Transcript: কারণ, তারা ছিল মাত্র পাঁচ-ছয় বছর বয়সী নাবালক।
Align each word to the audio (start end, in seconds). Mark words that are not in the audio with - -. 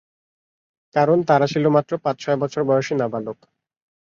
কারণ, 0.95 1.17
তারা 1.23 1.45
ছিল 1.47 1.65
মাত্র 1.67 1.91
পাঁচ-ছয় 1.97 2.37
বছর 2.37 2.61
বয়সী 2.63 2.93
নাবালক। 2.95 3.37